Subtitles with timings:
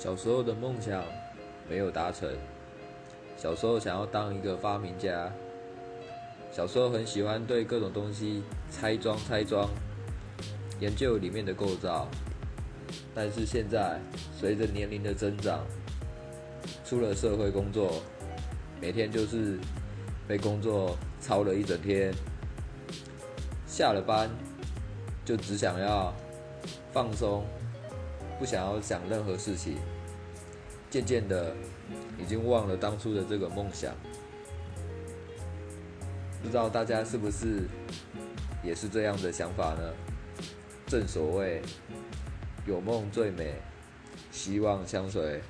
[0.00, 1.04] 小时候的梦想
[1.68, 2.26] 没有达成，
[3.36, 5.30] 小时候想要当一个发明家，
[6.50, 9.68] 小时候很喜欢对各种东西拆装拆装，
[10.80, 12.08] 研究里面的构造，
[13.14, 14.00] 但是现在
[14.34, 15.66] 随着年龄的增长，
[16.82, 18.02] 出了社会工作，
[18.80, 19.58] 每天就是
[20.26, 22.10] 被工作操了一整天，
[23.66, 24.30] 下了班
[25.26, 26.10] 就只想要
[26.90, 27.44] 放松。
[28.40, 29.76] 不想要想任何事情，
[30.88, 31.54] 渐渐的
[32.18, 33.94] 已经忘了当初的这个梦想。
[36.42, 37.68] 不知道大家是不是
[38.64, 39.92] 也是这样的想法呢？
[40.86, 41.60] 正所谓
[42.66, 43.56] 有梦最美，
[44.32, 45.42] 希望相随。